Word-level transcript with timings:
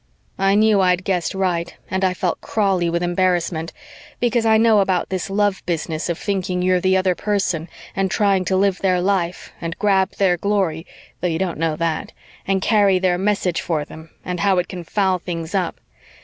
I 0.39 0.55
knew 0.55 0.81
I'd 0.81 1.03
guessed 1.03 1.35
right 1.35 1.75
and 1.91 2.03
I 2.03 2.15
felt 2.15 2.41
crawly 2.41 2.89
with 2.89 3.03
embarrassment, 3.03 3.71
because 4.19 4.47
I 4.47 4.57
know 4.57 4.79
about 4.79 5.09
this 5.09 5.29
love 5.29 5.61
business 5.67 6.09
of 6.09 6.17
thinking 6.17 6.63
you're 6.63 6.81
the 6.81 6.97
other 6.97 7.13
person 7.13 7.69
and 7.95 8.09
trying 8.09 8.43
to 8.45 8.55
live 8.57 8.79
their 8.79 8.99
life 8.99 9.53
and 9.61 9.77
grab 9.77 10.15
their 10.15 10.37
glory, 10.37 10.87
though 11.19 11.27
you 11.27 11.37
don't 11.37 11.59
know 11.59 11.75
that 11.75 12.13
and 12.47 12.63
carry 12.63 12.97
their 12.97 13.19
message 13.19 13.61
for 13.61 13.85
them, 13.85 14.09
and 14.25 14.39
how 14.39 14.57
it 14.57 14.67
can 14.67 14.83
foul 14.83 15.19
things 15.19 15.53
up. 15.53 15.79